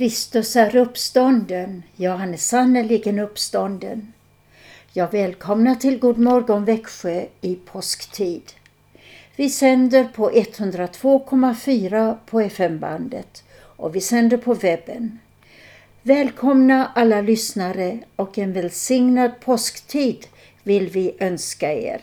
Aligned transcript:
Kristus 0.00 0.56
är 0.56 0.76
uppstånden, 0.76 1.82
ja 1.96 2.14
han 2.14 2.32
är 2.32 2.38
sannerligen 2.38 3.18
uppstånden. 3.18 4.12
Jag 4.92 5.12
välkomnar 5.12 5.74
till 5.74 5.98
God 5.98 6.18
morgon 6.18 6.64
Växjö 6.64 7.24
i 7.40 7.54
påsktid. 7.54 8.42
Vi 9.36 9.50
sänder 9.50 10.04
på 10.04 10.30
102,4 10.30 12.16
på 12.26 12.40
FM-bandet 12.40 13.44
och 13.52 13.94
vi 13.94 14.00
sänder 14.00 14.36
på 14.36 14.54
webben. 14.54 15.18
Välkomna 16.02 16.92
alla 16.94 17.20
lyssnare 17.20 17.98
och 18.16 18.38
en 18.38 18.52
välsignad 18.52 19.40
påsktid 19.40 20.26
vill 20.62 20.88
vi 20.88 21.16
önska 21.18 21.72
er. 21.72 22.00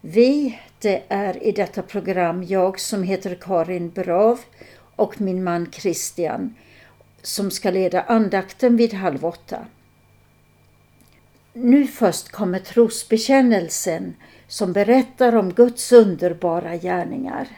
Vi, 0.00 0.58
det 0.78 1.02
är 1.08 1.42
i 1.42 1.52
detta 1.52 1.82
program 1.82 2.44
jag 2.44 2.80
som 2.80 3.02
heter 3.02 3.34
Karin 3.40 3.90
Brav 3.90 4.40
och 4.96 5.20
min 5.20 5.44
man 5.44 5.72
Christian 5.72 6.54
som 7.22 7.50
ska 7.50 7.70
leda 7.70 8.02
andakten 8.02 8.76
vid 8.76 8.94
halv 8.94 9.24
åtta. 9.24 9.66
Nu 11.52 11.86
först 11.86 12.28
kommer 12.28 12.58
trosbekännelsen 12.58 14.16
som 14.48 14.72
berättar 14.72 15.36
om 15.36 15.52
Guds 15.52 15.92
underbara 15.92 16.76
gärningar. 16.76 17.48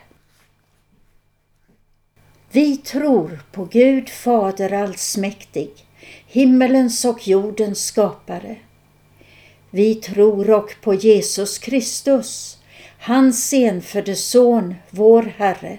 Vi 2.52 2.76
tror 2.76 3.40
på 3.52 3.64
Gud 3.64 4.08
Fader 4.08 4.72
allsmäktig, 4.72 5.70
himmelens 6.26 7.04
och 7.04 7.28
jordens 7.28 7.86
skapare. 7.86 8.56
Vi 9.70 9.94
tror 9.94 10.50
och 10.50 10.76
på 10.80 10.94
Jesus 10.94 11.58
Kristus, 11.58 12.58
hans 12.98 13.52
enfödde 13.52 14.16
Son, 14.16 14.74
vår 14.90 15.22
Herre, 15.22 15.78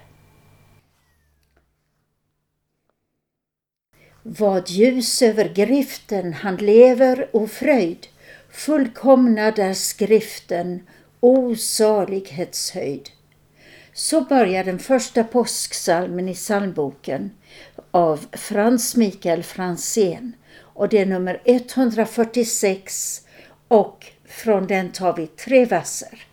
Vad 4.23 4.69
ljus 4.69 5.21
över 5.21 5.49
griften 5.49 6.33
han 6.33 6.55
lever 6.55 7.35
och 7.35 7.51
fröjd, 7.51 8.07
fullkomnad 8.51 9.59
är 9.59 9.73
skriften, 9.73 10.87
o 11.19 11.55
salighetshöjd. 11.55 13.09
Så 13.93 14.21
börjar 14.21 14.63
den 14.63 14.79
första 14.79 15.23
påsksalmen 15.23 16.29
i 16.29 16.33
psalmboken 16.33 17.31
av 17.91 18.25
Frans 18.31 18.95
Mikael 18.95 19.43
Franzén 19.43 20.33
och 20.57 20.89
det 20.89 20.97
är 20.97 21.05
nummer 21.05 21.41
146 21.45 23.21
och 23.67 24.05
från 24.25 24.67
den 24.67 24.91
tar 24.91 25.15
vi 25.15 25.27
tre 25.27 25.65
verser. 25.65 26.30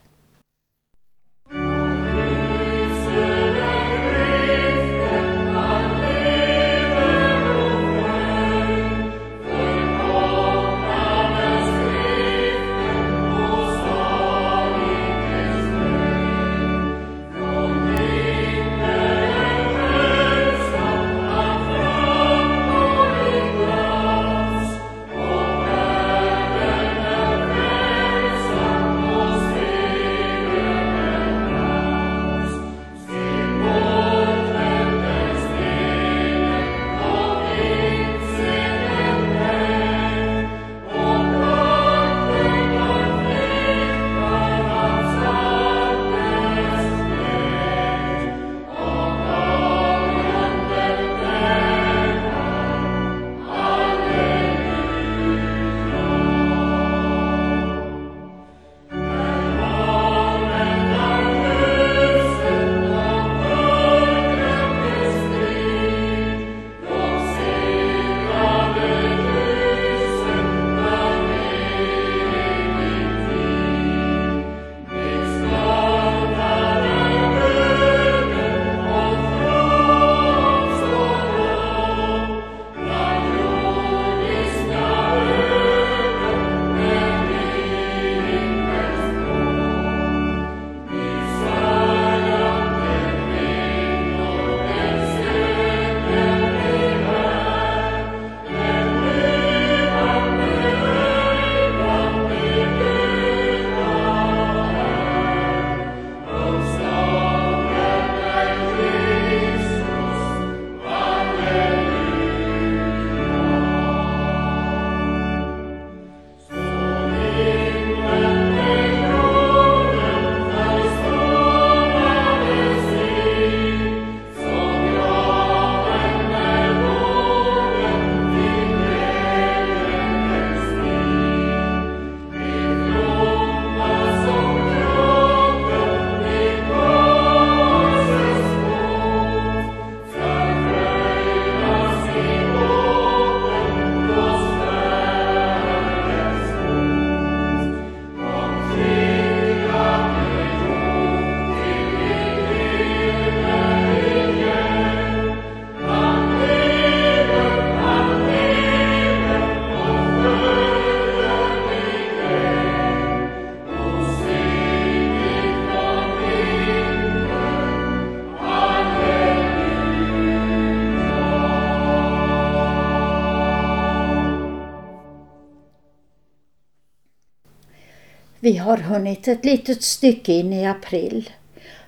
Vi 178.48 178.56
har 178.56 178.76
hunnit 178.76 179.28
ett 179.28 179.44
litet 179.44 179.82
stycke 179.82 180.32
in 180.32 180.52
i 180.52 180.66
april. 180.66 181.30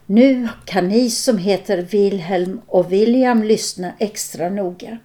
Nu 0.07 0.49
kan 0.65 0.89
ni 0.89 1.11
som 1.11 1.39
heter 1.39 1.83
Wilhelm 1.83 2.61
och 2.67 2.93
William 2.93 3.43
lyssna 3.43 3.93
extra 3.99 4.49
noga. 4.49 4.99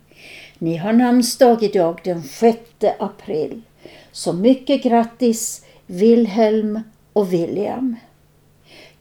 Ni 0.57 0.77
har 0.77 0.93
namnsdag 0.93 1.63
idag 1.63 2.01
den 2.03 2.23
6 2.23 2.59
april. 2.99 3.61
Så 4.11 4.33
mycket 4.33 4.83
grattis 4.83 5.65
Wilhelm 5.85 6.79
och 7.13 7.33
William. 7.33 7.95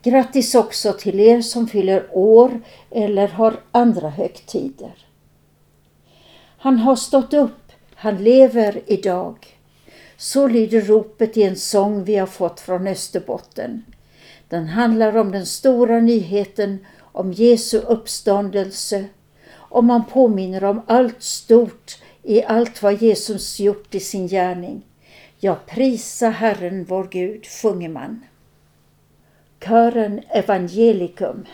Grattis 0.02 0.54
också 0.54 0.92
till 0.92 1.20
er 1.20 1.40
som 1.40 1.68
fyller 1.68 2.06
år 2.12 2.60
eller 2.90 3.28
har 3.28 3.60
andra 3.72 4.10
högtider. 4.10 4.94
Han 6.58 6.78
har 6.78 6.96
stått 6.96 7.34
upp, 7.34 7.72
han 7.94 8.24
lever 8.24 8.80
idag. 8.86 9.53
Så 10.16 10.48
lyder 10.48 10.80
ropet 10.80 11.36
i 11.36 11.42
en 11.42 11.56
sång 11.56 12.04
vi 12.04 12.16
har 12.16 12.26
fått 12.26 12.60
från 12.60 12.86
Österbotten. 12.86 13.84
Den 14.48 14.66
handlar 14.66 15.16
om 15.16 15.32
den 15.32 15.46
stora 15.46 16.00
nyheten 16.00 16.86
om 17.00 17.32
Jesu 17.32 17.78
uppståndelse 17.78 19.04
och 19.52 19.84
man 19.84 20.04
påminner 20.04 20.64
om 20.64 20.82
allt 20.86 21.22
stort 21.22 21.98
i 22.22 22.44
allt 22.44 22.82
vad 22.82 23.02
Jesus 23.02 23.60
gjort 23.60 23.94
i 23.94 24.00
sin 24.00 24.28
gärning. 24.28 24.82
Ja, 25.38 25.58
prisa 25.66 26.28
Herren 26.30 26.84
vår 26.84 27.08
Gud, 27.10 27.46
sjunger 27.46 27.88
man. 27.88 28.24
Kören 29.60 30.20
Evangelikum 30.28 31.46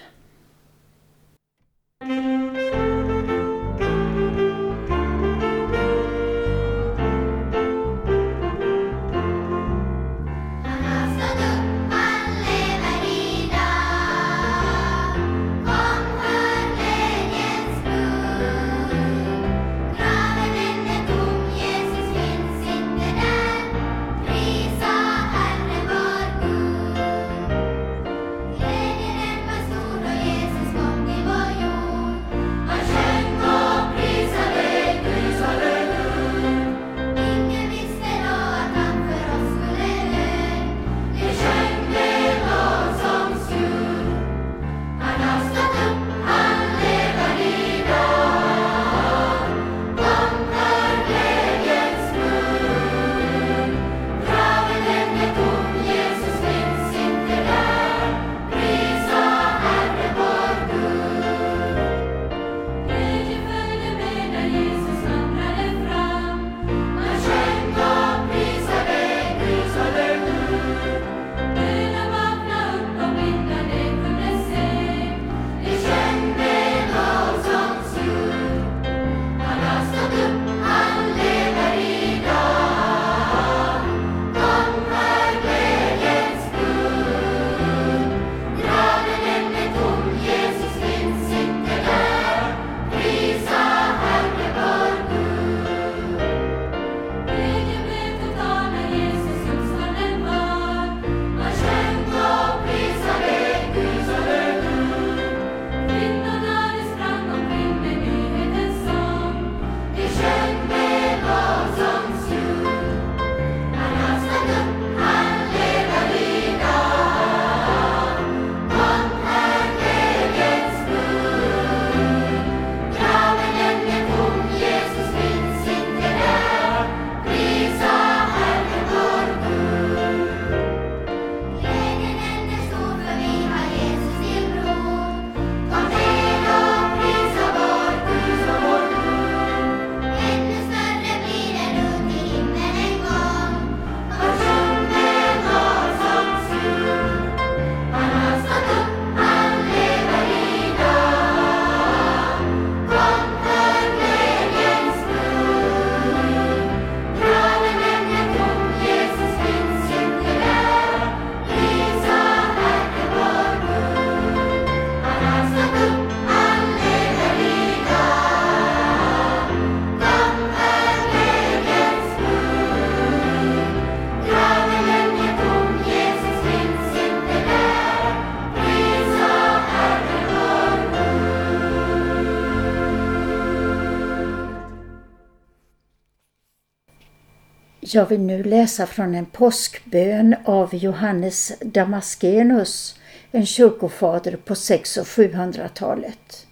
Jag 187.93 188.07
vill 188.07 188.21
nu 188.21 188.43
läsa 188.45 188.87
från 188.87 189.15
en 189.15 189.27
påskbön 189.27 190.37
av 190.45 190.75
Johannes 190.75 191.53
Damaskenus, 191.61 192.99
en 193.33 193.47
kyrkofader 193.47 194.37
på 194.37 194.55
600 194.55 195.01
och 195.01 195.07
700-talet. 195.07 196.47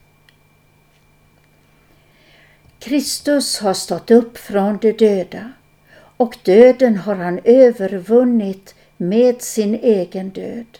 Kristus 2.78 3.58
har 3.58 3.74
stått 3.74 4.10
upp 4.10 4.38
från 4.38 4.78
de 4.78 4.92
döda 4.92 5.52
och 6.16 6.36
döden 6.44 6.96
har 6.96 7.14
han 7.14 7.40
övervunnit 7.44 8.74
med 8.96 9.42
sin 9.42 9.74
egen 9.74 10.30
död. 10.30 10.78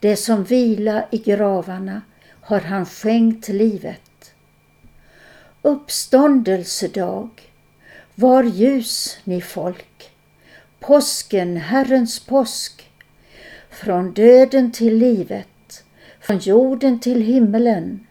Det 0.00 0.16
som 0.16 0.44
vila 0.44 1.04
i 1.10 1.18
gravarna 1.18 2.02
har 2.40 2.60
han 2.60 2.86
skänkt 2.86 3.48
livet. 3.48 4.32
Uppståndelsedag 5.62 7.30
var 8.18 8.44
ljus, 8.44 9.18
ni 9.24 9.40
folk. 9.40 10.10
Påsken, 10.80 11.56
Herrens 11.56 12.20
påsk. 12.20 12.90
Från 13.70 14.12
döden 14.12 14.72
till 14.72 14.96
livet, 14.96 15.84
från 16.20 16.38
jorden 16.38 17.00
till 17.00 17.22
himmelen 17.22 18.06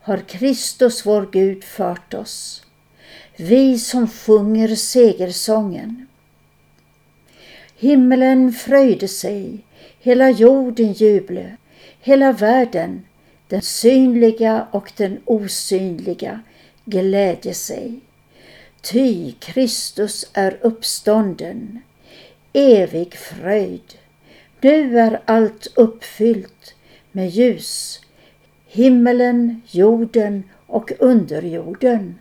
har 0.00 0.16
Kristus 0.16 1.06
vår 1.06 1.28
Gud 1.32 1.64
fört 1.64 2.14
oss. 2.14 2.62
Vi 3.36 3.78
som 3.78 4.08
sjunger 4.08 4.74
segersången. 4.74 6.06
Himmelen 7.76 8.52
fröjde 8.52 9.08
sig, 9.08 9.58
hela 10.00 10.30
jorden 10.30 10.92
juble, 10.92 11.56
hela 12.00 12.32
världen, 12.32 13.04
den 13.48 13.62
synliga 13.62 14.66
och 14.70 14.92
den 14.96 15.20
osynliga, 15.24 16.40
glädje 16.84 17.54
sig. 17.54 18.00
Ty 18.84 19.32
Kristus 19.32 20.30
är 20.32 20.58
uppstånden, 20.62 21.82
evig 22.52 23.14
fröjd. 23.14 23.94
Nu 24.60 24.98
är 24.98 25.20
allt 25.24 25.66
uppfyllt 25.76 26.74
med 27.12 27.28
ljus, 27.28 28.00
himmelen, 28.66 29.62
jorden 29.70 30.42
och 30.66 30.92
underjorden. 30.98 32.14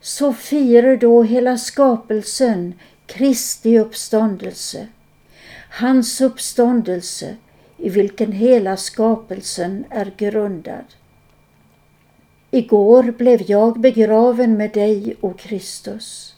Så 0.00 0.32
firar 0.32 0.96
då 0.96 1.22
hela 1.22 1.58
skapelsen 1.58 2.74
Kristi 3.06 3.78
uppståndelse, 3.78 4.86
hans 5.70 6.20
uppståndelse 6.20 7.36
i 7.76 7.88
vilken 7.88 8.32
hela 8.32 8.76
skapelsen 8.76 9.84
är 9.90 10.12
grundad. 10.16 10.84
Igår 12.50 13.02
blev 13.02 13.50
jag 13.50 13.80
begraven 13.80 14.56
med 14.56 14.70
dig, 14.70 15.16
o 15.20 15.34
Kristus. 15.38 16.34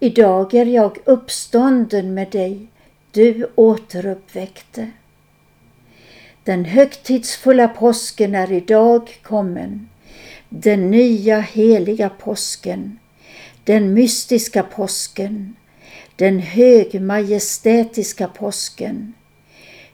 Idag 0.00 0.54
är 0.54 0.66
jag 0.66 0.98
uppstånden 1.04 2.14
med 2.14 2.30
dig, 2.30 2.66
du 3.10 3.46
återuppväckte. 3.54 4.90
Den 6.44 6.64
högtidsfulla 6.64 7.68
påsken 7.68 8.34
är 8.34 8.52
idag 8.52 9.18
kommen, 9.22 9.88
den 10.48 10.90
nya 10.90 11.40
heliga 11.40 12.08
påsken, 12.08 12.98
den 13.64 13.94
mystiska 13.94 14.62
påsken, 14.62 15.56
den 16.16 16.38
högmajestätiska 16.38 18.28
påsken, 18.28 19.12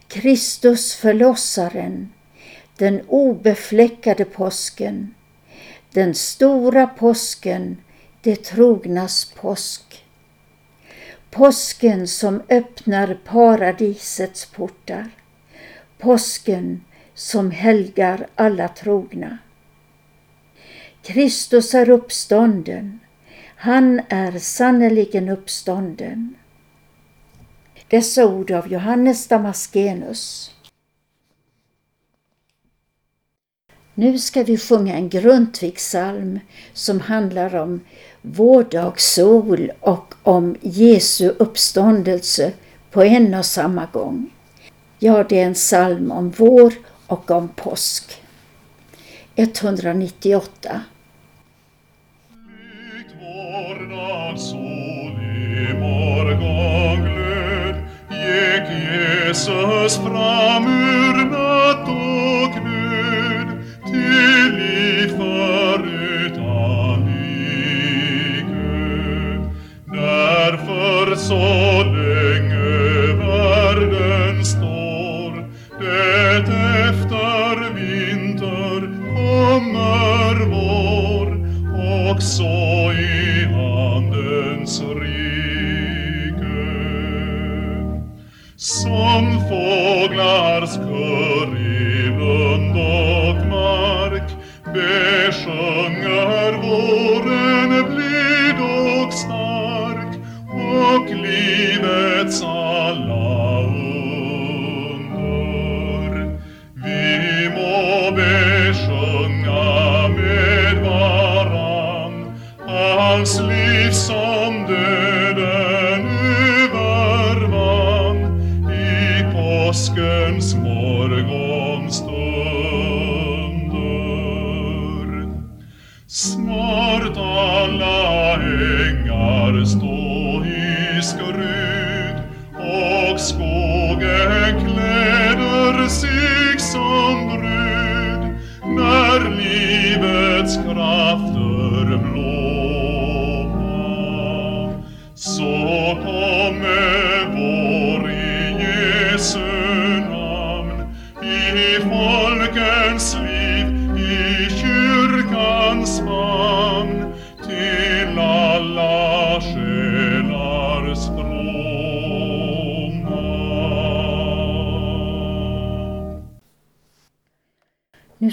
Kristus 0.08 0.94
förlossaren, 0.94 2.12
den 2.76 3.00
obefläckade 3.08 4.24
påsken, 4.24 5.14
den 5.92 6.14
stora 6.14 6.86
påsken, 6.86 7.76
det 8.20 8.44
trognas 8.44 9.24
påsk. 9.24 10.04
Påsken 11.30 12.08
som 12.08 12.42
öppnar 12.48 13.18
paradisets 13.24 14.46
portar. 14.46 15.10
Påsken 15.98 16.84
som 17.14 17.50
helgar 17.50 18.26
alla 18.34 18.68
trogna. 18.68 19.38
Kristus 21.02 21.74
är 21.74 21.90
uppstånden. 21.90 23.00
Han 23.56 24.00
är 24.08 24.38
sannerligen 24.38 25.28
uppstånden. 25.28 26.34
Dessa 27.88 28.26
ord 28.26 28.50
av 28.50 28.72
Johannes 28.72 29.28
Damaskenus. 29.28 30.54
Nu 33.98 34.18
ska 34.18 34.42
vi 34.42 34.58
sjunga 34.58 34.96
en 34.96 35.08
Grundtvigsalm 35.08 36.40
som 36.72 37.00
handlar 37.00 37.56
om 37.56 37.80
vårdagssol 38.22 39.72
och 39.80 40.14
om 40.22 40.56
Jesu 40.60 41.28
uppståndelse 41.28 42.52
på 42.90 43.02
en 43.02 43.34
och 43.34 43.46
samma 43.46 43.86
gång. 43.86 44.30
Ja, 44.98 45.24
det 45.28 45.40
är 45.40 45.46
en 45.46 45.54
psalm 45.54 46.10
om 46.10 46.30
vår 46.30 46.72
och 47.06 47.30
om 47.30 47.48
påsk. 47.48 48.22
198 49.36 50.80
Likt 52.92 53.14
i 55.70 55.74
morgonglöd 55.74 57.76
gick 58.10 58.70
Jesus 58.70 59.96
fram 59.96 60.66
ur 60.66 61.24
natten 61.24 62.27
så 82.38 82.92
i 82.92 83.44
Andens 83.54 84.80
rike. 84.80 86.44
Som 88.56 89.40
fåglars 89.48 90.74
kör 90.74 91.56
i 91.56 92.06
lund 92.06 92.76
och 92.76 93.46
mark 93.48 94.30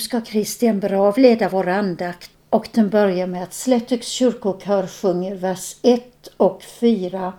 ska 0.06 0.22
Christian 0.22 0.80
Brav 0.80 1.18
leda 1.18 1.50
vår 1.50 1.68
andakt 1.68 2.32
och 2.50 2.68
den 2.72 2.90
börjar 2.90 3.28
med 3.28 3.44
att 3.44 3.54
Slättöks 3.54 4.08
kyrkokör 4.08 4.88
sjunger 4.88 5.36
vers 5.36 5.76
1 5.82 6.04
och 6.38 6.64
4 6.64 7.34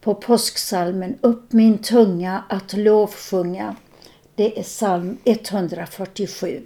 på 0.00 0.14
påsksalmen 0.14 1.18
Upp 1.20 1.52
min 1.52 1.78
tunga 1.78 2.44
att 2.48 2.72
lovsjunga. 2.72 3.76
Det 4.34 4.58
är 4.58 4.62
psalm 4.62 5.18
147. 5.24 6.62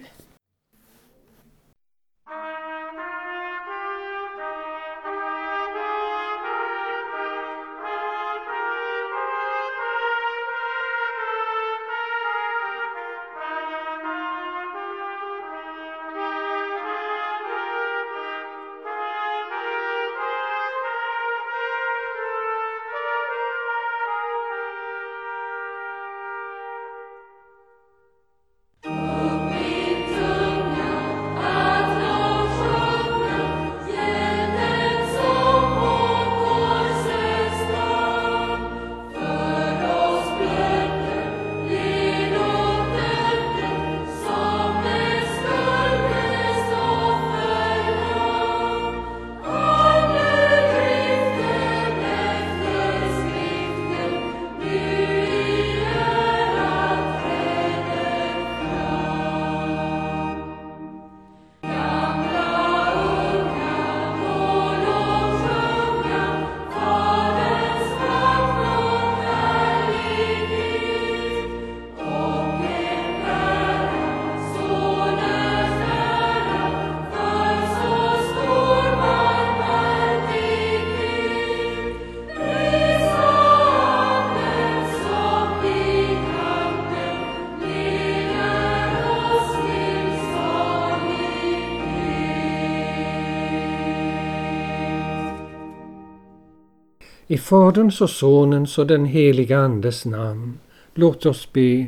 I 97.27 97.39
Faderns 97.39 98.01
och 98.01 98.11
Sonens 98.11 98.79
och 98.79 98.87
den 98.87 99.05
heliga 99.05 99.59
Andes 99.59 100.05
namn. 100.05 100.59
Låt 100.95 101.27
oss 101.27 101.53
be. 101.53 101.87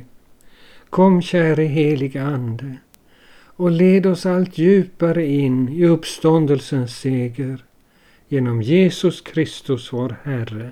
Kom 0.90 1.22
käre 1.22 1.62
heliga 1.62 2.22
Ande 2.22 2.76
och 3.56 3.70
led 3.70 4.06
oss 4.06 4.26
allt 4.26 4.58
djupare 4.58 5.26
in 5.26 5.68
i 5.68 5.86
uppståndelsens 5.86 6.96
seger. 6.96 7.64
Genom 8.28 8.62
Jesus 8.62 9.20
Kristus 9.20 9.92
vår 9.92 10.16
Herre. 10.22 10.70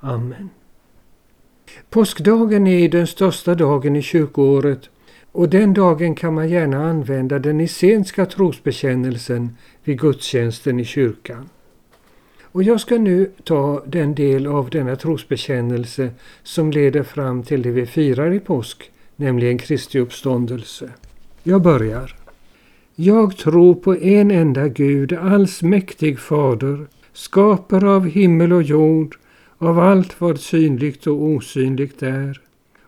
Amen. 0.00 0.50
Påskdagen 1.90 2.66
är 2.66 2.88
den 2.88 3.06
största 3.06 3.54
dagen 3.54 3.96
i 3.96 4.02
kyrkoåret 4.02 4.90
och 5.32 5.48
den 5.48 5.74
dagen 5.74 6.14
kan 6.14 6.34
man 6.34 6.48
gärna 6.48 6.90
använda 6.90 7.38
den 7.38 7.60
essenska 7.60 8.26
trosbekännelsen 8.26 9.56
vid 9.84 10.00
gudstjänsten 10.00 10.80
i 10.80 10.84
kyrkan. 10.84 11.48
Och 12.58 12.64
jag 12.64 12.80
ska 12.80 12.98
nu 12.98 13.30
ta 13.44 13.82
den 13.86 14.14
del 14.14 14.46
av 14.46 14.70
denna 14.70 14.96
trosbekännelse 14.96 16.10
som 16.42 16.70
leder 16.70 17.02
fram 17.02 17.42
till 17.42 17.62
det 17.62 17.70
vi 17.70 17.86
firar 17.86 18.32
i 18.32 18.40
påsk, 18.40 18.90
nämligen 19.16 19.58
Kristi 19.58 19.98
uppståndelse. 19.98 20.90
Jag 21.42 21.62
börjar. 21.62 22.16
Jag 22.94 23.36
tror 23.36 23.74
på 23.74 23.96
en 23.96 24.30
enda 24.30 24.68
Gud, 24.68 25.12
allsmäktig 25.12 26.18
Fader, 26.18 26.86
skapare 27.12 27.90
av 27.90 28.06
himmel 28.06 28.52
och 28.52 28.62
jord, 28.62 29.16
av 29.58 29.78
allt 29.78 30.20
vad 30.20 30.40
synligt 30.40 31.06
och 31.06 31.22
osynligt 31.22 32.02
är, 32.02 32.40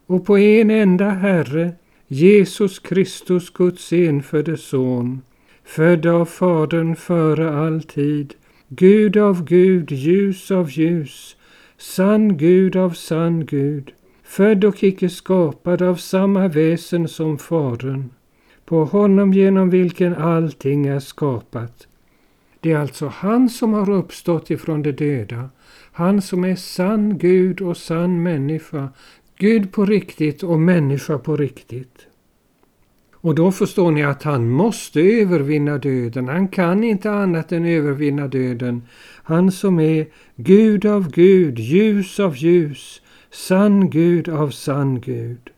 och 0.06 0.26
på 0.26 0.38
en 0.38 0.70
enda 0.70 1.10
Herre, 1.10 1.72
Jesus 2.08 2.78
Kristus, 2.78 3.50
Guds 3.50 3.92
enfödde 3.92 4.56
Son, 4.56 5.20
född 5.64 6.06
av 6.06 6.24
Fadern 6.24 6.96
före 6.96 7.50
all 7.50 7.82
tid, 7.82 8.34
Gud 8.72 9.16
av 9.16 9.44
Gud, 9.44 9.90
ljus 9.90 10.50
av 10.50 10.70
ljus, 10.70 11.36
sann 11.78 12.36
Gud 12.36 12.76
av 12.76 12.90
sann 12.90 13.46
Gud, 13.46 13.92
född 14.22 14.64
och 14.64 14.84
icke 14.84 15.08
skapad 15.08 15.82
av 15.82 15.96
samma 15.96 16.48
väsen 16.48 17.08
som 17.08 17.38
Fadern, 17.38 18.10
på 18.64 18.84
honom 18.84 19.32
genom 19.32 19.70
vilken 19.70 20.14
allting 20.14 20.86
är 20.86 21.00
skapat. 21.00 21.86
Det 22.60 22.72
är 22.72 22.78
alltså 22.78 23.06
han 23.06 23.48
som 23.48 23.72
har 23.72 23.90
uppstått 23.90 24.50
ifrån 24.50 24.82
de 24.82 24.92
döda, 24.92 25.50
han 25.92 26.22
som 26.22 26.44
är 26.44 26.56
sann 26.56 27.18
Gud 27.18 27.60
och 27.60 27.76
sann 27.76 28.22
människa, 28.22 28.88
Gud 29.36 29.72
på 29.72 29.84
riktigt 29.84 30.42
och 30.42 30.60
människa 30.60 31.18
på 31.18 31.36
riktigt. 31.36 32.06
Och 33.20 33.34
då 33.34 33.52
förstår 33.52 33.90
ni 33.90 34.04
att 34.04 34.22
han 34.22 34.50
måste 34.50 35.00
övervinna 35.00 35.78
döden. 35.78 36.28
Han 36.28 36.48
kan 36.48 36.84
inte 36.84 37.10
annat 37.10 37.52
än 37.52 37.64
övervinna 37.64 38.28
döden. 38.28 38.82
Han 39.22 39.52
som 39.52 39.80
är 39.80 40.06
Gud 40.36 40.86
av 40.86 41.10
Gud, 41.10 41.58
ljus 41.58 42.20
av 42.20 42.36
ljus, 42.36 43.02
sann 43.30 43.90
Gud 43.90 44.28
av 44.28 44.50
sann 44.50 45.00
Gud. 45.00 45.50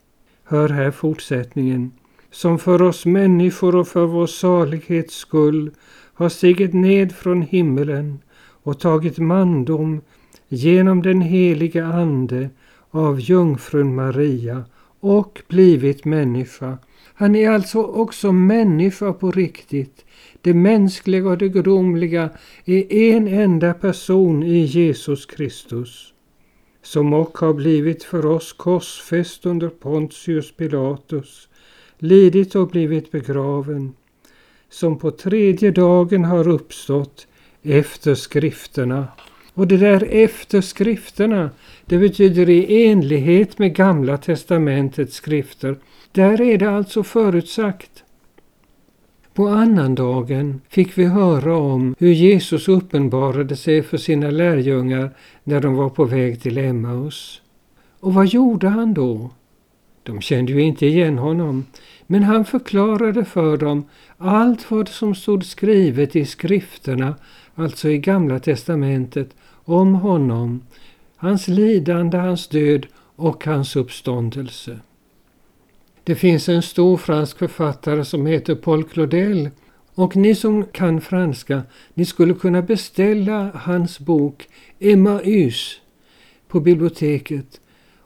Hör 0.44 0.68
här 0.68 0.90
fortsättningen. 0.90 1.92
Som 2.30 2.58
för 2.58 2.82
oss 2.82 3.06
människor 3.06 3.76
och 3.76 3.88
för 3.88 4.06
vår 4.06 4.26
salighets 4.26 5.14
skull 5.14 5.70
har 6.14 6.28
stigit 6.28 6.72
ned 6.74 7.12
från 7.12 7.42
himmelen 7.42 8.18
och 8.62 8.80
tagit 8.80 9.18
mandom 9.18 10.00
genom 10.48 11.02
den 11.02 11.20
heliga 11.20 11.86
Ande 11.86 12.50
av 12.90 13.20
jungfrun 13.20 13.94
Maria 13.94 14.64
och 15.00 15.42
blivit 15.48 16.04
människa 16.04 16.78
han 17.14 17.34
är 17.34 17.50
alltså 17.50 17.82
också 17.82 18.32
människa 18.32 19.12
på 19.12 19.30
riktigt. 19.30 20.04
Det 20.40 20.54
mänskliga 20.54 21.28
och 21.28 21.38
det 21.38 21.48
gudomliga 21.48 22.30
är 22.64 22.92
en 22.92 23.28
enda 23.28 23.74
person 23.74 24.42
i 24.42 24.58
Jesus 24.58 25.26
Kristus. 25.26 26.12
Som 26.82 27.12
och 27.12 27.38
har 27.38 27.54
blivit 27.54 28.04
för 28.04 28.26
oss 28.26 28.52
korsfäst 28.52 29.46
under 29.46 29.68
Pontius 29.68 30.56
Pilatus, 30.56 31.48
lidit 31.98 32.54
och 32.54 32.68
blivit 32.68 33.10
begraven, 33.10 33.94
som 34.70 34.98
på 34.98 35.10
tredje 35.10 35.70
dagen 35.70 36.24
har 36.24 36.48
uppstått 36.48 37.26
efter 37.62 38.14
skrifterna. 38.14 39.08
Och 39.54 39.66
det 39.66 39.76
där 39.76 40.08
efter 40.10 40.60
skrifterna, 40.60 41.50
det 41.86 41.98
betyder 41.98 42.50
i 42.50 42.86
enlighet 42.86 43.58
med 43.58 43.76
Gamla 43.76 44.16
testamentets 44.18 45.16
skrifter. 45.16 45.76
Där 46.12 46.40
är 46.40 46.58
det 46.58 46.70
alltså 46.70 47.02
förutsagt. 47.02 48.04
På 49.34 49.48
annandagen 49.48 50.60
fick 50.68 50.98
vi 50.98 51.04
höra 51.04 51.56
om 51.56 51.94
hur 51.98 52.12
Jesus 52.12 52.68
uppenbarade 52.68 53.56
sig 53.56 53.82
för 53.82 53.96
sina 53.96 54.30
lärjungar 54.30 55.10
när 55.44 55.60
de 55.60 55.74
var 55.74 55.88
på 55.88 56.04
väg 56.04 56.42
till 56.42 56.58
Emmaus. 56.58 57.42
Och 58.00 58.14
vad 58.14 58.26
gjorde 58.26 58.68
han 58.68 58.94
då? 58.94 59.30
De 60.02 60.20
kände 60.20 60.52
ju 60.52 60.62
inte 60.62 60.86
igen 60.86 61.18
honom, 61.18 61.66
men 62.06 62.22
han 62.22 62.44
förklarade 62.44 63.24
för 63.24 63.56
dem 63.56 63.84
allt 64.18 64.70
vad 64.70 64.88
som 64.88 65.14
stod 65.14 65.44
skrivet 65.44 66.16
i 66.16 66.24
skrifterna, 66.24 67.14
alltså 67.54 67.88
i 67.88 67.98
Gamla 67.98 68.38
testamentet, 68.38 69.36
om 69.64 69.94
honom, 69.94 70.60
hans 71.16 71.48
lidande, 71.48 72.18
hans 72.18 72.48
död 72.48 72.86
och 73.16 73.44
hans 73.44 73.76
uppståndelse. 73.76 74.78
Det 76.04 76.14
finns 76.14 76.48
en 76.48 76.62
stor 76.62 76.96
fransk 76.96 77.38
författare 77.38 78.04
som 78.04 78.26
heter 78.26 78.54
Paul 78.54 78.84
Claudel 78.84 79.50
och 79.94 80.16
ni 80.16 80.34
som 80.34 80.64
kan 80.64 81.00
franska, 81.00 81.62
ni 81.94 82.04
skulle 82.04 82.34
kunna 82.34 82.62
beställa 82.62 83.50
hans 83.54 84.00
bok 84.00 84.48
Emmaus 84.78 85.80
på 86.48 86.60
biblioteket 86.60 87.60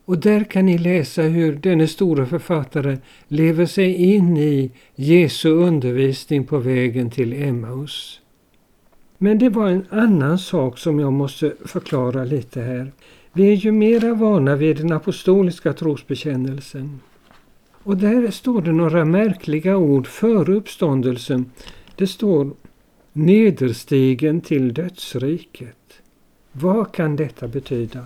och 0.04 0.18
där 0.18 0.44
kan 0.44 0.66
ni 0.66 0.78
läsa 0.78 1.22
hur 1.22 1.56
denne 1.56 1.87
store 1.87 2.26
författare 2.26 2.98
lever 3.28 3.66
sig 3.66 3.94
in 3.94 4.37
i 4.37 4.70
Jesu 4.94 5.50
undervisning 5.50 6.44
på 6.44 6.59
vägen 6.59 7.11
till 7.11 7.32
Emmaus. 7.32 8.20
Men 9.18 9.38
det 9.38 9.48
var 9.48 9.68
en 9.68 9.87
annan 9.90 10.38
sak 10.38 10.78
som 10.78 11.00
jag 11.00 11.12
måste 11.12 11.52
förklara 11.64 12.24
lite 12.24 12.61
här. 12.61 12.92
Vi 13.32 13.52
är 13.52 13.54
ju 13.54 13.72
mera 13.72 14.14
vana 14.14 14.56
vid 14.56 14.76
den 14.76 14.92
apostoliska 14.92 15.72
trosbekännelsen. 15.72 17.00
Och 17.87 17.96
där 17.96 18.31
står 18.31 18.62
det 18.62 18.72
några 18.72 19.05
märkliga 19.05 19.77
ord 19.77 20.07
före 20.07 20.55
uppståndelsen. 20.55 21.51
Det 21.96 22.07
står 22.07 22.51
nederstigen 23.12 24.40
till 24.40 24.75
dödsriket. 24.75 26.01
Vad 26.53 26.92
kan 26.92 27.16
detta 27.16 27.49
betyda? 27.49 28.05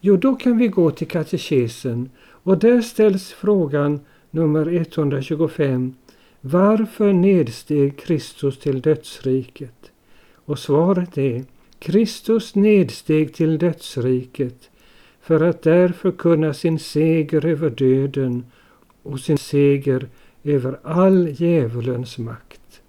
Jo, 0.00 0.16
då 0.16 0.34
kan 0.34 0.58
vi 0.58 0.68
gå 0.68 0.90
till 0.90 1.06
katekesen 1.06 2.10
och 2.20 2.58
där 2.58 2.80
ställs 2.80 3.32
frågan 3.32 4.00
nummer 4.30 4.72
125. 4.72 5.94
Varför 6.40 7.12
nedsteg 7.12 7.98
Kristus 7.98 8.58
till 8.58 8.80
dödsriket? 8.80 9.90
Och 10.44 10.58
svaret 10.58 11.18
är 11.18 11.44
Kristus 11.78 12.54
nedsteg 12.54 13.34
till 13.34 13.58
dödsriket 13.58 14.70
för 15.20 15.40
att 15.40 15.62
där 15.62 15.88
förkunna 15.88 16.54
sin 16.54 16.78
seger 16.78 17.46
över 17.46 17.70
döden 17.70 18.44
och 19.02 19.20
sin 19.20 19.38
seger 19.38 20.08
över 20.44 20.78
all 20.82 21.28
djävulens 21.28 22.18
makt. 22.18 22.82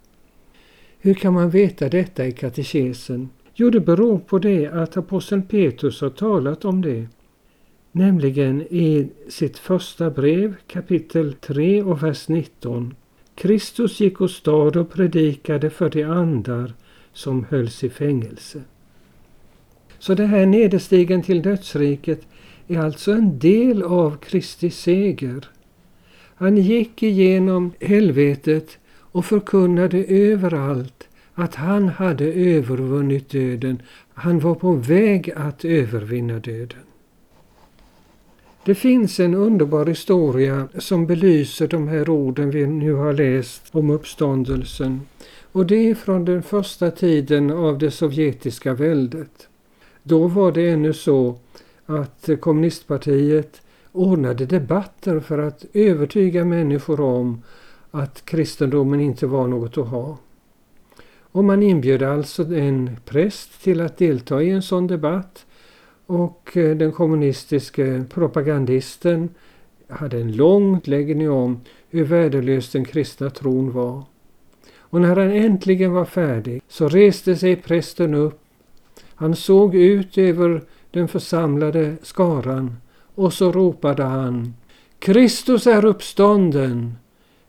Hur 0.99 1.13
kan 1.13 1.33
man 1.33 1.49
veta 1.49 1.89
detta 1.89 2.25
i 2.27 2.31
katekesen? 2.31 3.29
Jo, 3.53 3.69
det 3.69 3.79
beror 3.79 4.19
på 4.19 4.39
det 4.39 4.67
att 4.67 4.97
aposteln 4.97 5.41
Petrus 5.41 6.01
har 6.01 6.09
talat 6.09 6.65
om 6.65 6.81
det. 6.81 7.07
Nämligen 7.91 8.61
i 8.61 9.09
sitt 9.29 9.57
första 9.57 10.09
brev 10.09 10.55
kapitel 10.67 11.33
3 11.33 11.83
och 11.83 12.03
vers 12.03 12.27
19. 12.27 12.95
Kristus 13.35 13.99
gick 13.99 14.21
åstad 14.21 14.79
och 14.79 14.91
predikade 14.91 15.69
för 15.69 15.89
de 15.89 16.03
andar 16.03 16.73
som 17.13 17.45
hölls 17.49 17.83
i 17.83 17.89
fängelse. 17.89 18.61
Så 19.99 20.13
det 20.13 20.25
här 20.25 20.45
nederstigen 20.45 21.21
till 21.21 21.41
dödsriket 21.41 22.27
är 22.67 22.79
alltså 22.79 23.11
en 23.11 23.39
del 23.39 23.83
av 23.83 24.17
Kristi 24.17 24.69
seger. 24.69 25.49
Han 26.43 26.57
gick 26.57 27.03
igenom 27.03 27.71
helvetet 27.79 28.77
och 28.87 29.25
förkunnade 29.25 30.03
överallt 30.03 31.07
att 31.33 31.55
han 31.55 31.89
hade 31.89 32.25
övervunnit 32.33 33.29
döden. 33.29 33.81
Han 34.13 34.39
var 34.39 34.55
på 34.55 34.71
väg 34.71 35.31
att 35.35 35.65
övervinna 35.65 36.39
döden. 36.39 36.79
Det 38.65 38.75
finns 38.75 39.19
en 39.19 39.33
underbar 39.33 39.85
historia 39.85 40.67
som 40.79 41.07
belyser 41.07 41.67
de 41.67 41.87
här 41.87 42.09
orden 42.09 42.51
vi 42.51 42.67
nu 42.67 42.93
har 42.93 43.13
läst 43.13 43.63
om 43.71 43.89
uppståndelsen. 43.89 45.01
Och 45.51 45.65
det 45.65 45.89
är 45.89 45.95
från 45.95 46.25
den 46.25 46.43
första 46.43 46.91
tiden 46.91 47.51
av 47.51 47.77
det 47.77 47.91
sovjetiska 47.91 48.73
väldet. 48.73 49.47
Då 50.03 50.27
var 50.27 50.51
det 50.51 50.69
ännu 50.69 50.93
så 50.93 51.39
att 51.85 52.29
kommunistpartiet 52.39 53.62
ordnade 53.93 54.45
debatter 54.45 55.19
för 55.19 55.37
att 55.37 55.65
övertyga 55.73 56.45
människor 56.45 57.01
om 57.01 57.41
att 57.91 58.25
kristendomen 58.25 58.99
inte 58.99 59.27
var 59.27 59.47
något 59.47 59.77
att 59.77 59.87
ha. 59.87 60.17
Och 61.19 61.43
man 61.43 61.63
inbjöd 61.63 62.03
alltså 62.03 62.55
en 62.55 62.97
präst 63.05 63.63
till 63.63 63.81
att 63.81 63.97
delta 63.97 64.41
i 64.41 64.49
en 64.49 64.61
sån 64.61 64.87
debatt 64.87 65.45
och 66.05 66.57
eh, 66.57 66.77
den 66.77 66.91
kommunistiske 66.91 68.05
propagandisten 68.09 69.29
hade 69.87 70.21
en 70.21 70.31
lång 70.31 70.77
utläggning 70.77 71.31
om 71.31 71.61
hur 71.89 72.03
värdelös 72.03 72.71
den 72.71 72.85
kristna 72.85 73.29
tron 73.29 73.71
var. 73.71 74.03
Och 74.77 75.01
när 75.01 75.15
han 75.15 75.31
äntligen 75.31 75.93
var 75.93 76.05
färdig 76.05 76.61
så 76.67 76.89
reste 76.89 77.35
sig 77.35 77.55
prästen 77.55 78.13
upp. 78.13 78.39
Han 79.15 79.35
såg 79.35 79.75
ut 79.75 80.17
över 80.17 80.61
den 80.91 81.07
församlade 81.07 81.95
skaran 82.01 82.75
och 83.15 83.33
så 83.33 83.51
ropade 83.51 84.03
han 84.03 84.53
Kristus 84.99 85.67
är 85.67 85.85
uppstånden. 85.85 86.95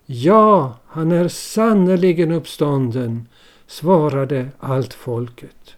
Ja, 0.06 0.78
han 0.86 1.12
är 1.12 1.28
sannerligen 1.28 2.32
uppstånden, 2.32 3.28
svarade 3.66 4.48
allt 4.58 4.94
folket. 4.94 5.76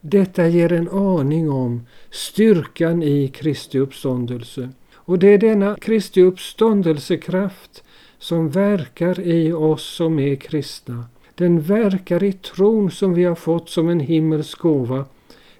Detta 0.00 0.48
ger 0.48 0.72
en 0.72 0.88
aning 0.88 1.50
om 1.50 1.86
styrkan 2.10 3.02
i 3.02 3.28
Kristi 3.28 3.78
uppståndelse. 3.78 4.68
Och 4.94 5.18
det 5.18 5.28
är 5.28 5.38
denna 5.38 5.76
Kristi 5.80 6.22
uppståndelsekraft 6.22 7.84
som 8.18 8.50
verkar 8.50 9.20
i 9.20 9.52
oss 9.52 9.84
som 9.84 10.18
är 10.18 10.36
kristna. 10.36 11.04
Den 11.34 11.60
verkar 11.60 12.22
i 12.22 12.32
tron 12.32 12.90
som 12.90 13.14
vi 13.14 13.24
har 13.24 13.34
fått 13.34 13.70
som 13.70 13.88
en 13.88 14.00
himmelsk 14.00 14.58
gåva. 14.58 15.04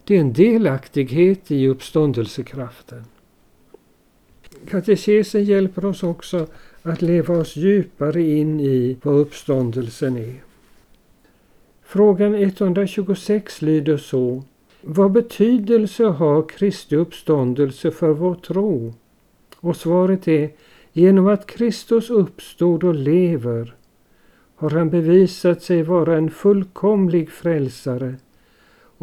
Det 0.07 0.17
är 0.17 0.21
en 0.21 0.33
delaktighet 0.33 1.51
i 1.51 1.69
uppståndelsekraften. 1.69 3.05
Katekesen 4.69 5.45
hjälper 5.45 5.85
oss 5.85 6.03
också 6.03 6.47
att 6.83 7.03
leva 7.03 7.39
oss 7.39 7.57
djupare 7.57 8.23
in 8.23 8.61
i 8.61 8.97
vad 9.03 9.15
uppståndelsen 9.15 10.17
är. 10.17 10.35
Frågan 11.83 12.35
126 12.35 13.63
lyder 13.63 13.97
så. 13.97 14.43
Vad 14.81 15.13
betydelse 15.13 16.05
har 16.05 16.49
Kristi 16.49 16.97
uppståndelse 16.97 17.91
för 17.91 18.11
vår 18.11 18.35
tro? 18.35 18.95
Och 19.57 19.77
svaret 19.77 20.29
är 20.29 20.51
genom 20.93 21.27
att 21.27 21.47
Kristus 21.47 22.11
uppstod 22.11 22.85
och 22.85 22.95
lever 22.95 23.75
har 24.57 24.71
han 24.71 24.91
bevisat 24.91 25.63
sig 25.63 25.83
vara 25.83 26.17
en 26.17 26.31
fullkomlig 26.31 27.31
frälsare 27.31 28.15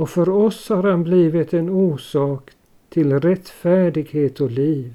och 0.01 0.09
för 0.09 0.29
oss 0.29 0.69
har 0.69 0.83
han 0.83 1.03
blivit 1.03 1.53
en 1.53 1.69
orsak 1.69 2.51
till 2.89 3.19
rättfärdighet 3.19 4.41
och 4.41 4.51
liv. 4.51 4.93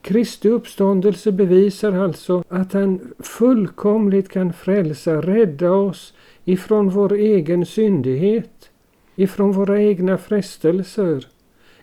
Kristi 0.00 0.48
uppståndelse 0.48 1.32
bevisar 1.32 1.92
alltså 1.92 2.44
att 2.48 2.72
han 2.72 3.00
fullkomligt 3.18 4.28
kan 4.28 4.52
frälsa, 4.52 5.20
rädda 5.20 5.72
oss 5.72 6.14
ifrån 6.44 6.90
vår 6.90 7.12
egen 7.12 7.66
syndighet, 7.66 8.70
ifrån 9.16 9.52
våra 9.52 9.82
egna 9.82 10.18
frestelser, 10.18 11.26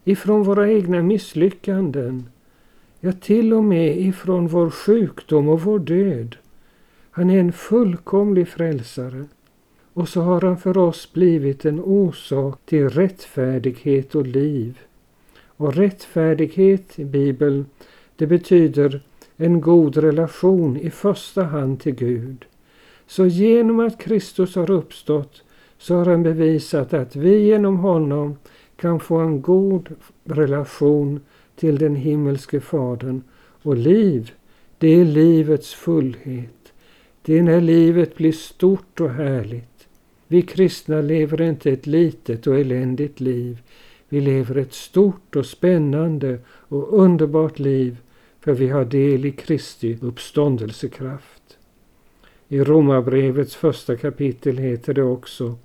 ifrån 0.04 0.44
våra 0.44 0.72
egna 0.72 1.02
misslyckanden, 1.02 2.30
ja 3.00 3.12
till 3.12 3.54
och 3.54 3.64
med 3.64 3.98
ifrån 3.98 4.48
vår 4.48 4.70
sjukdom 4.70 5.50
och 5.50 5.62
vår 5.62 5.80
död. 5.80 6.36
Han 7.12 7.30
är 7.30 7.40
en 7.40 7.54
fullkomlig 7.54 8.48
frälsare. 8.48 9.26
Och 9.94 10.10
så 10.10 10.22
har 10.22 10.42
han 10.42 10.58
för 10.58 10.78
oss 10.78 11.14
blivit 11.14 11.66
en 11.66 11.80
orsak 11.80 12.60
till 12.66 12.90
rättfärdighet 12.90 14.16
och 14.16 14.28
liv. 14.28 14.80
Och 15.58 15.76
rättfärdighet 15.76 17.00
i 17.00 17.06
Bibeln, 17.06 17.66
det 18.16 18.28
betyder 18.28 19.02
en 19.38 19.62
god 19.62 19.98
relation 19.98 20.78
i 20.78 20.90
första 20.90 21.44
hand 21.44 21.80
till 21.80 21.96
Gud. 21.96 22.46
Så 23.08 23.26
genom 23.26 23.80
att 23.80 24.00
Kristus 24.00 24.56
har 24.56 24.72
uppstått 24.72 25.44
så 25.78 25.96
har 25.96 26.06
han 26.06 26.24
bevisat 26.24 26.94
att 26.94 27.16
vi 27.16 27.38
genom 27.38 27.78
honom 27.78 28.38
kan 28.76 29.00
få 29.00 29.18
en 29.18 29.42
god 29.42 29.90
relation 30.24 31.20
till 31.56 31.78
den 31.78 31.96
himmelske 31.96 32.60
Fadern. 32.60 33.22
Och 33.64 33.78
liv, 33.78 34.32
det 34.78 34.88
är 34.88 35.06
livets 35.06 35.74
fullhet. 35.74 36.74
Det 37.22 37.40
är 37.40 37.44
när 37.44 37.62
livet 37.62 38.16
blir 38.16 38.32
stort 38.32 39.00
och 39.02 39.10
härligt. 39.10 39.73
Vi 40.34 40.42
kristna 40.42 41.02
lever 41.02 41.42
inte 41.42 41.72
ett 41.72 41.88
litet 41.88 42.48
och 42.48 42.60
eländigt 42.60 43.20
liv. 43.20 43.62
Vi 44.10 44.22
lever 44.22 44.58
ett 44.58 44.74
stort 44.74 45.36
och 45.36 45.46
spännande 45.46 46.40
och 46.48 47.00
underbart 47.00 47.60
liv 47.60 47.98
för 48.40 48.54
vi 48.54 48.70
har 48.70 48.86
del 48.86 49.26
i 49.26 49.32
Kristi 49.32 49.98
uppståndelsekraft. 50.02 51.58
I 52.48 52.60
Romarbrevets 52.60 53.56
första 53.56 53.98
kapitel 53.98 54.58
heter 54.58 54.94
det 54.94 55.04
också 55.04 55.56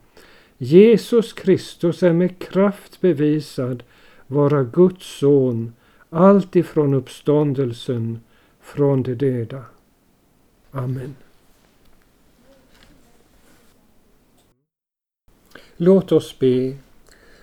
Jesus 0.59 1.33
Kristus 1.33 2.03
är 2.03 2.13
med 2.13 2.39
kraft 2.39 3.01
bevisad 3.01 3.83
vara 4.27 4.63
Guds 4.63 5.19
son 5.19 5.73
allt 6.11 6.57
ifrån 6.57 6.95
uppståndelsen 6.95 8.21
från 8.61 9.03
de 9.03 9.15
döda. 9.15 9.65
Amen. 10.71 11.15
Låt 15.81 16.13
oss 16.13 16.39
be. 16.39 16.77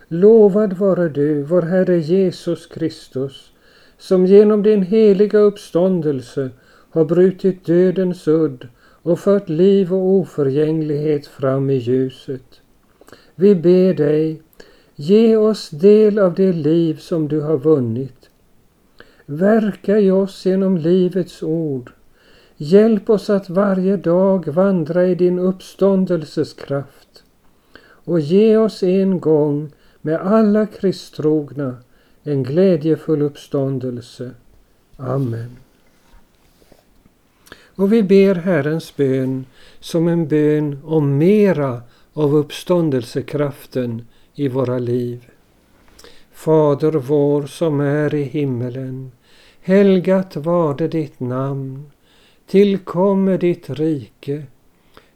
Lovad 0.07 0.73
vare 0.73 1.09
du, 1.09 1.43
vår 1.43 1.61
Herre 1.61 1.97
Jesus 1.99 2.65
Kristus, 2.67 3.51
som 3.97 4.25
genom 4.25 4.63
din 4.63 4.83
heliga 4.83 5.39
uppståndelse 5.39 6.49
har 6.89 7.05
brutit 7.05 7.65
dödens 7.65 8.27
udd 8.27 8.67
och 8.77 9.19
fört 9.19 9.49
liv 9.49 9.93
och 9.93 10.05
oförgänglighet 10.05 11.27
fram 11.27 11.69
i 11.69 11.75
ljuset. 11.75 12.61
Vi 13.35 13.55
ber 13.55 13.93
dig, 13.93 14.41
ge 14.95 15.37
oss 15.37 15.69
del 15.69 16.19
av 16.19 16.33
det 16.33 16.53
liv 16.53 16.95
som 16.95 17.27
du 17.27 17.41
har 17.41 17.57
vunnit. 17.57 18.29
Verka 19.25 19.99
i 19.99 20.11
oss 20.11 20.45
genom 20.45 20.77
livets 20.77 21.43
ord. 21.43 21.91
Hjälp 22.57 23.09
oss 23.09 23.29
att 23.29 23.49
varje 23.49 23.97
dag 23.97 24.47
vandra 24.47 25.05
i 25.05 25.15
din 25.15 25.39
uppståndelses 25.39 26.53
kraft. 26.53 27.24
Och 28.05 28.19
ge 28.19 28.57
oss 28.57 28.83
en 28.83 29.19
gång 29.19 29.71
med 30.01 30.19
alla 30.19 30.65
kristtrogna 30.65 31.77
en 32.23 32.43
glädjefull 32.43 33.21
uppståndelse. 33.21 34.31
Amen. 34.97 35.57
Och 37.75 37.93
vi 37.93 38.03
ber 38.03 38.35
Herrens 38.35 38.95
bön 38.95 39.45
som 39.79 40.07
en 40.07 40.27
bön 40.27 40.79
om 40.83 41.17
mera 41.17 41.81
av 42.13 42.35
uppståndelsekraften 42.35 44.05
i 44.35 44.47
våra 44.47 44.79
liv. 44.79 45.29
Fader 46.31 46.91
vår 46.91 47.45
som 47.45 47.79
är 47.79 48.13
i 48.13 48.23
himmelen. 48.23 49.11
Helgat 49.61 50.35
varde 50.35 50.87
ditt 50.87 51.19
namn. 51.19 51.91
Tillkomme 52.47 53.37
ditt 53.37 53.69
rike. 53.69 54.43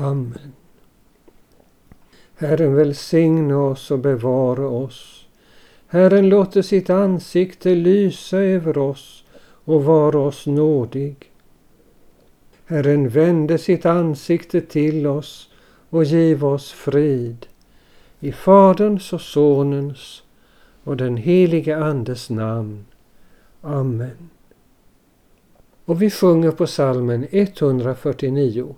Amen. 0.00 0.52
Herren 2.36 2.74
välsigne 2.74 3.54
oss 3.54 3.90
och 3.90 3.98
bevara 3.98 4.68
oss. 4.68 5.26
Herren 5.86 6.28
låter 6.28 6.62
sitt 6.62 6.90
ansikte 6.90 7.74
lysa 7.74 8.38
över 8.38 8.78
oss 8.78 9.24
och 9.64 9.84
vara 9.84 10.18
oss 10.18 10.46
nådig. 10.46 11.16
Herren 12.66 13.08
vände 13.08 13.58
sitt 13.58 13.86
ansikte 13.86 14.60
till 14.60 15.06
oss 15.06 15.50
och 15.90 16.04
giv 16.04 16.44
oss 16.44 16.72
frid. 16.72 17.46
I 18.20 18.32
Faderns 18.32 19.12
och 19.12 19.20
Sonens 19.20 20.22
och 20.84 20.96
den 20.96 21.16
helige 21.16 21.76
Andes 21.78 22.30
namn. 22.30 22.84
Amen. 23.60 24.30
Och 25.84 26.02
vi 26.02 26.10
sjunger 26.10 26.50
på 26.50 26.66
salmen 26.66 27.26
149. 27.30 28.74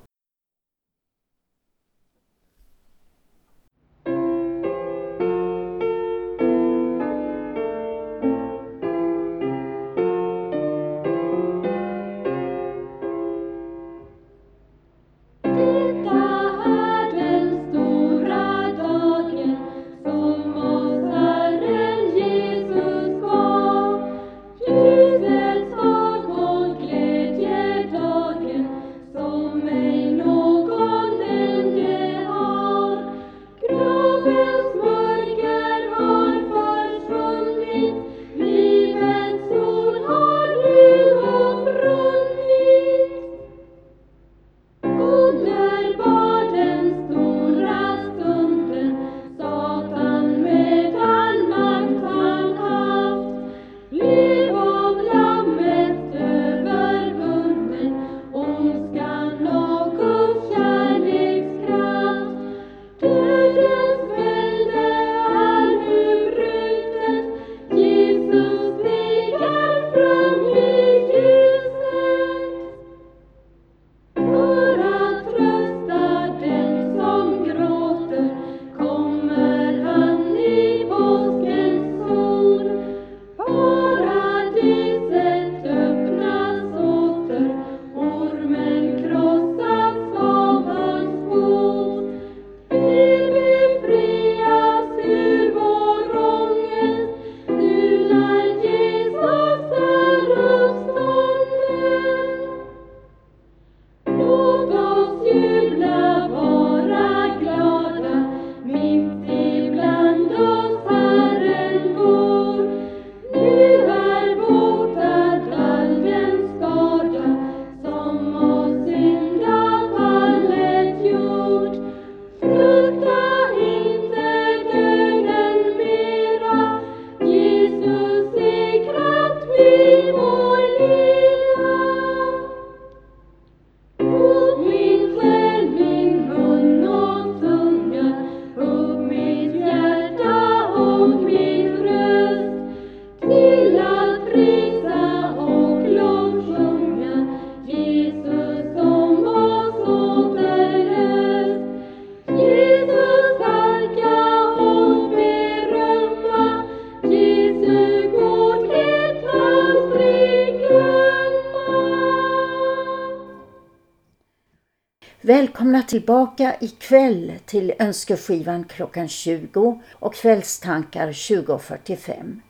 Tillbaka 165.92 166.56
ikväll 166.60 167.32
till 167.46 167.72
Önskeskivan 167.78 168.64
klockan 168.64 169.08
20 169.08 169.80
och 169.92 170.14
kvällstankar 170.14 171.08
20.45. 171.08 172.40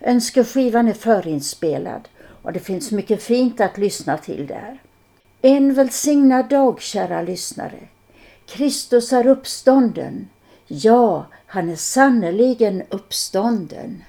Önskeskivan 0.00 0.88
är 0.88 0.92
förinspelad 0.92 2.08
och 2.42 2.52
det 2.52 2.60
finns 2.60 2.92
mycket 2.92 3.22
fint 3.22 3.60
att 3.60 3.78
lyssna 3.78 4.18
till 4.18 4.46
där. 4.46 4.78
En 5.42 5.74
välsignad 5.74 6.48
dag 6.48 6.80
kära 6.80 7.22
lyssnare. 7.22 7.78
Kristus 8.46 9.12
är 9.12 9.26
uppstånden. 9.26 10.28
Ja, 10.66 11.26
han 11.46 11.70
är 11.70 11.76
sannerligen 11.76 12.82
uppstånden. 12.90 14.02